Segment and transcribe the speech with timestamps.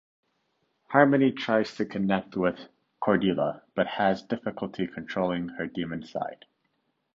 [0.87, 2.59] Harmony tries to connect with
[2.99, 6.45] Cordelia, but has difficulty controlling her demon side.